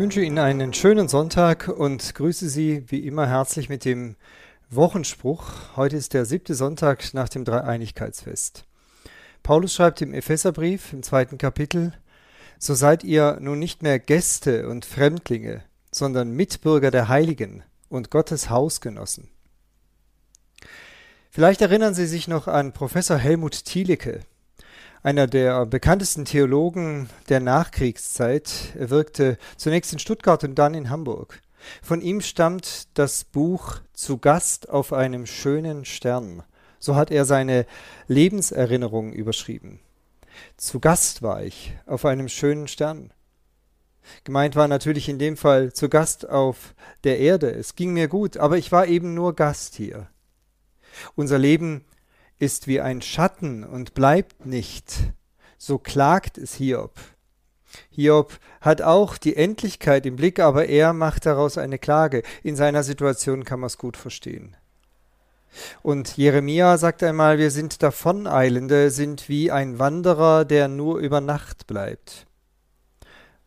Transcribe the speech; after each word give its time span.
wünsche 0.00 0.22
Ihnen 0.22 0.38
einen 0.38 0.72
schönen 0.72 1.08
Sonntag 1.08 1.68
und 1.68 2.14
grüße 2.14 2.48
Sie 2.48 2.84
wie 2.90 3.06
immer 3.06 3.26
herzlich 3.26 3.68
mit 3.68 3.84
dem 3.84 4.16
Wochenspruch. 4.70 5.76
Heute 5.76 5.98
ist 5.98 6.14
der 6.14 6.24
siebte 6.24 6.54
Sonntag 6.54 7.12
nach 7.12 7.28
dem 7.28 7.44
Dreieinigkeitsfest. 7.44 8.64
Paulus 9.42 9.74
schreibt 9.74 10.00
im 10.00 10.14
Epheserbrief 10.14 10.94
im 10.94 11.02
zweiten 11.02 11.36
Kapitel, 11.36 11.92
So 12.58 12.72
seid 12.72 13.04
ihr 13.04 13.36
nun 13.42 13.58
nicht 13.58 13.82
mehr 13.82 13.98
Gäste 13.98 14.70
und 14.70 14.86
Fremdlinge, 14.86 15.64
sondern 15.92 16.30
Mitbürger 16.30 16.90
der 16.90 17.08
Heiligen 17.08 17.62
und 17.90 18.10
Gottes 18.10 18.48
Hausgenossen. 18.48 19.28
Vielleicht 21.30 21.60
erinnern 21.60 21.92
Sie 21.92 22.06
sich 22.06 22.26
noch 22.26 22.48
an 22.48 22.72
Professor 22.72 23.18
Helmut 23.18 23.66
Thielicke, 23.66 24.20
einer 25.02 25.26
der 25.26 25.66
bekanntesten 25.66 26.24
Theologen 26.24 27.08
der 27.28 27.40
Nachkriegszeit. 27.40 28.74
Er 28.78 28.90
wirkte 28.90 29.38
zunächst 29.56 29.92
in 29.92 29.98
Stuttgart 29.98 30.44
und 30.44 30.54
dann 30.56 30.74
in 30.74 30.90
Hamburg. 30.90 31.40
Von 31.82 32.00
ihm 32.00 32.20
stammt 32.20 32.88
das 32.98 33.24
Buch 33.24 33.80
Zu 33.92 34.18
Gast 34.18 34.68
auf 34.68 34.92
einem 34.92 35.26
schönen 35.26 35.84
Stern. 35.84 36.42
So 36.78 36.96
hat 36.96 37.10
er 37.10 37.24
seine 37.24 37.66
Lebenserinnerungen 38.08 39.12
überschrieben. 39.12 39.80
Zu 40.56 40.80
Gast 40.80 41.22
war 41.22 41.42
ich 41.42 41.74
auf 41.86 42.04
einem 42.04 42.28
schönen 42.28 42.68
Stern. 42.68 43.12
Gemeint 44.24 44.56
war 44.56 44.68
natürlich 44.68 45.08
in 45.08 45.18
dem 45.18 45.36
Fall 45.36 45.72
zu 45.72 45.88
Gast 45.88 46.28
auf 46.28 46.74
der 47.04 47.18
Erde. 47.18 47.50
Es 47.50 47.76
ging 47.76 47.92
mir 47.92 48.08
gut, 48.08 48.38
aber 48.38 48.56
ich 48.56 48.72
war 48.72 48.86
eben 48.86 49.14
nur 49.14 49.34
Gast 49.34 49.74
hier. 49.74 50.08
Unser 51.14 51.38
Leben 51.38 51.84
ist 52.40 52.66
wie 52.66 52.80
ein 52.80 53.02
Schatten 53.02 53.62
und 53.62 53.94
bleibt 53.94 54.46
nicht. 54.46 55.12
So 55.58 55.78
klagt 55.78 56.38
es 56.38 56.54
Hiob. 56.54 56.98
Hiob 57.90 58.38
hat 58.60 58.82
auch 58.82 59.18
die 59.18 59.36
Endlichkeit 59.36 60.06
im 60.06 60.16
Blick, 60.16 60.40
aber 60.40 60.66
er 60.66 60.92
macht 60.92 61.26
daraus 61.26 61.58
eine 61.58 61.78
Klage. 61.78 62.22
In 62.42 62.56
seiner 62.56 62.82
Situation 62.82 63.44
kann 63.44 63.60
man 63.60 63.68
es 63.68 63.78
gut 63.78 63.96
verstehen. 63.96 64.56
Und 65.82 66.16
Jeremia 66.16 66.78
sagt 66.78 67.02
einmal, 67.02 67.38
wir 67.38 67.50
sind 67.50 67.82
Davoneilende, 67.82 68.90
sind 68.90 69.28
wie 69.28 69.50
ein 69.50 69.78
Wanderer, 69.78 70.44
der 70.44 70.68
nur 70.68 70.98
über 70.98 71.20
Nacht 71.20 71.66
bleibt. 71.66 72.26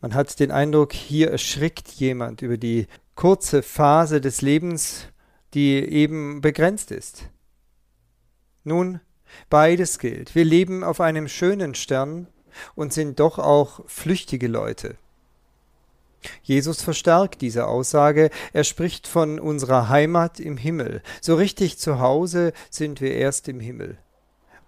Man 0.00 0.14
hat 0.14 0.38
den 0.40 0.50
Eindruck, 0.50 0.92
hier 0.92 1.30
erschrickt 1.30 1.88
jemand 1.88 2.40
über 2.40 2.56
die 2.56 2.86
kurze 3.16 3.62
Phase 3.62 4.20
des 4.20 4.42
Lebens, 4.42 5.08
die 5.54 5.76
eben 5.76 6.40
begrenzt 6.40 6.92
ist. 6.92 7.28
Nun, 8.64 9.00
beides 9.50 9.98
gilt. 9.98 10.34
Wir 10.34 10.44
leben 10.44 10.84
auf 10.84 11.00
einem 11.00 11.28
schönen 11.28 11.74
Stern 11.74 12.26
und 12.74 12.92
sind 12.92 13.20
doch 13.20 13.38
auch 13.38 13.80
flüchtige 13.86 14.48
Leute. 14.48 14.96
Jesus 16.42 16.82
verstärkt 16.82 17.40
diese 17.40 17.66
Aussage. 17.66 18.30
Er 18.52 18.64
spricht 18.64 19.06
von 19.06 19.38
unserer 19.38 19.88
Heimat 19.88 20.40
im 20.40 20.56
Himmel. 20.56 21.02
So 21.20 21.36
richtig 21.36 21.78
zu 21.78 22.00
Hause 22.00 22.52
sind 22.70 23.00
wir 23.00 23.14
erst 23.14 23.48
im 23.48 23.60
Himmel. 23.60 23.98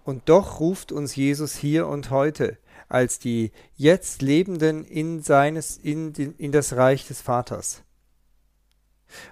Und 0.05 0.29
doch 0.29 0.61
ruft 0.61 0.93
uns 0.93 1.17
Jesus 1.17 1.57
hier 1.57 1.87
und 1.87 2.11
heute 2.11 2.59
als 2.91 3.21
die 3.21 3.53
jetzt 3.77 4.21
Lebenden 4.21 4.85
in, 4.85 5.23
seines, 5.23 5.79
in, 5.79 6.13
in 6.13 6.53
das 6.53 6.75
Reich 6.75 7.07
des 7.07 7.21
Vaters. 7.21 7.83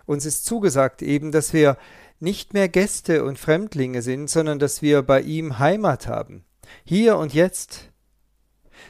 Uns 0.07 0.25
ist 0.25 0.47
zugesagt 0.47 1.03
eben, 1.03 1.33
dass 1.33 1.53
wir 1.53 1.77
nicht 2.21 2.55
mehr 2.55 2.69
Gäste 2.69 3.25
und 3.25 3.39
Fremdlinge 3.39 4.03
sind, 4.03 4.29
sondern 4.29 4.59
dass 4.59 4.83
wir 4.83 5.03
bei 5.03 5.21
ihm 5.21 5.59
Heimat 5.59 6.07
haben. 6.07 6.45
Hier 6.85 7.17
und 7.17 7.35
jetzt. 7.35 7.91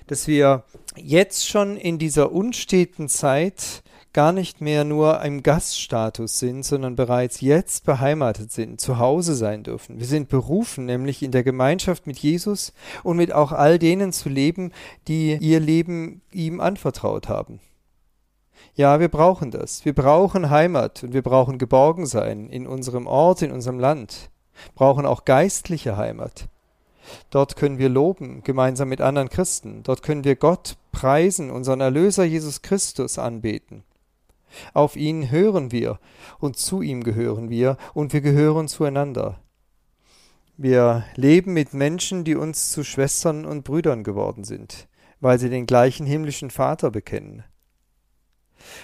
Dass 0.07 0.27
wir 0.27 0.65
jetzt 0.97 1.47
schon 1.47 1.77
in 1.77 1.99
dieser 1.99 2.33
unsteten 2.33 3.09
Zeit 3.09 3.83
gar 4.13 4.33
nicht 4.33 4.61
mehr 4.61 4.85
nur 4.85 5.23
im 5.23 5.43
Gaststatus 5.43 6.39
sind, 6.39 6.65
sondern 6.65 6.97
bereits 6.97 7.41
jetzt 7.41 7.85
beheimatet 7.85 8.51
sind, 8.51 8.81
zu 8.81 8.99
Hause 8.99 9.35
sein 9.35 9.63
dürfen. 9.63 9.99
Wir 9.99 10.07
sind 10.07 10.29
berufen, 10.29 10.87
nämlich 10.87 11.23
in 11.23 11.31
der 11.31 11.45
Gemeinschaft 11.45 12.07
mit 12.07 12.19
Jesus 12.19 12.73
und 13.03 13.17
mit 13.17 13.33
auch 13.33 13.53
all 13.53 13.79
denen 13.79 14.13
zu 14.13 14.29
leben, 14.29 14.73
die 15.07 15.37
ihr 15.41 15.61
Leben 15.61 16.23
ihm 16.33 16.61
anvertraut 16.61 17.29
haben. 17.29 17.61
Ja, 18.75 19.01
wir 19.01 19.09
brauchen 19.09 19.51
das. 19.51 19.85
Wir 19.85 19.95
brauchen 19.95 20.51
Heimat 20.51 21.03
und 21.03 21.13
wir 21.13 21.23
brauchen 21.23 21.59
Geborgensein 21.59 22.49
in 22.49 22.67
unserem 22.67 23.07
Ort, 23.07 23.43
in 23.43 23.51
unserem 23.51 23.79
Land. 23.79 24.31
Brauchen 24.75 25.07
auch 25.07 25.25
geistliche 25.25 25.97
Heimat. 25.97 26.49
Dort 27.31 27.57
können 27.57 27.79
wir 27.79 27.89
loben, 27.89 28.43
gemeinsam 28.43 28.89
mit 28.89 29.01
anderen 29.01 29.29
Christen. 29.29 29.83
Dort 29.83 30.03
können 30.03 30.25
wir 30.25 30.37
Gott 30.37 30.77
preisen, 30.93 31.51
unseren 31.51 31.81
Erlöser 31.81 32.25
Jesus 32.25 32.63
Christus 32.63 33.19
anbeten. 33.19 33.83
Auf 34.75 34.97
ihn 34.97 35.31
hören 35.31 35.73
wir 35.73 35.99
und 36.39 36.57
zu 36.57 36.83
ihm 36.83 37.05
gehören 37.05 37.51
wir 37.51 37.77
und 37.95 38.13
wir 38.13 38.21
gehören 38.21 38.69
zueinander. 38.69 39.41
Wir 40.57 41.05
leben 41.15 41.53
mit 41.53 41.73
Menschen, 41.75 42.25
die 42.25 42.35
uns 42.35 42.73
zu 42.73 42.83
Schwestern 42.83 43.45
und 43.45 43.65
Brüdern 43.65 44.03
geworden 44.03 44.45
sind, 44.45 44.89
weil 45.21 45.39
sie 45.39 45.51
den 45.51 45.67
gleichen 45.67 46.07
himmlischen 46.07 46.51
Vater 46.51 46.91
bekennen. 46.91 47.45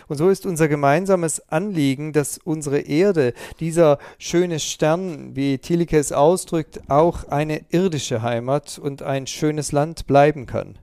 Und 0.09 0.17
so 0.17 0.29
ist 0.29 0.47
unser 0.47 0.69
gemeinsames 0.69 1.49
Anliegen, 1.49 2.13
dass 2.13 2.39
unsere 2.39 2.81
Erde, 2.81 3.33
dieser 3.61 3.99
schöne 4.19 4.61
Stern, 4.61 5.35
wie 5.35 5.59
Tilike 5.59 5.99
es 5.99 6.13
ausdrückt, 6.13 6.81
auch 6.89 7.29
eine 7.29 7.63
irdische 7.71 8.23
Heimat 8.23 8.79
und 8.79 9.03
ein 9.03 9.27
schönes 9.27 9.73
Land 9.73 10.07
bleiben 10.07 10.47
kann. 10.47 10.79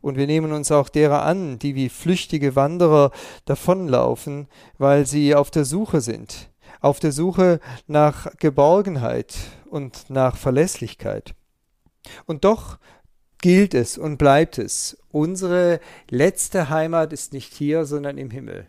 Und 0.00 0.16
wir 0.16 0.26
nehmen 0.26 0.52
uns 0.52 0.70
auch 0.70 0.88
derer 0.88 1.22
an, 1.24 1.58
die 1.58 1.74
wie 1.74 1.88
flüchtige 1.88 2.54
Wanderer 2.56 3.10
davonlaufen, 3.44 4.46
weil 4.78 5.06
sie 5.06 5.34
auf 5.34 5.50
der 5.50 5.64
Suche 5.64 6.00
sind, 6.00 6.50
auf 6.80 7.00
der 7.00 7.12
Suche 7.12 7.60
nach 7.86 8.28
Geborgenheit 8.38 9.34
und 9.68 10.08
nach 10.08 10.36
Verlässlichkeit. 10.36 11.34
Und 12.26 12.44
doch 12.44 12.78
gilt 13.40 13.74
es 13.74 13.98
und 13.98 14.18
bleibt 14.18 14.58
es. 14.58 14.98
Unsere 15.10 15.80
letzte 16.10 16.68
Heimat 16.70 17.12
ist 17.12 17.32
nicht 17.32 17.54
hier, 17.54 17.84
sondern 17.84 18.18
im 18.18 18.30
Himmel. 18.30 18.66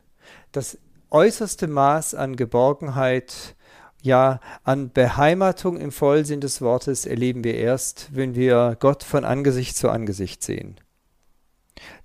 Das 0.52 0.78
äußerste 1.10 1.68
Maß 1.68 2.16
an 2.16 2.36
Geborgenheit, 2.36 3.56
ja, 4.02 4.40
an 4.64 4.92
Beheimatung 4.92 5.78
im 5.78 5.92
Vollsinn 5.92 6.40
des 6.40 6.62
Wortes 6.62 7.06
erleben 7.06 7.44
wir 7.44 7.56
erst, 7.56 8.10
wenn 8.14 8.36
wir 8.36 8.78
Gott 8.80 9.04
von 9.04 9.26
Angesicht 9.26 9.76
zu 9.76 9.90
Angesicht 9.90 10.44
sehen. 10.44 10.80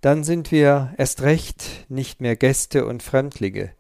Dann 0.00 0.24
sind 0.24 0.50
wir 0.50 0.94
erst 0.96 1.22
recht 1.22 1.86
nicht 1.88 2.20
mehr 2.20 2.36
Gäste 2.36 2.86
und 2.86 3.02
Fremdlinge, 3.02 3.72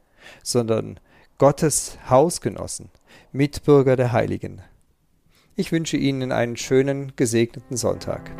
sondern 0.42 1.00
Gottes 1.38 1.98
Hausgenossen, 2.08 2.90
Mitbürger 3.32 3.96
der 3.96 4.12
Heiligen. 4.12 4.62
Ich 5.56 5.72
wünsche 5.72 5.96
Ihnen 5.96 6.32
einen 6.32 6.56
schönen, 6.56 7.14
gesegneten 7.16 7.76
Sonntag. 7.76 8.30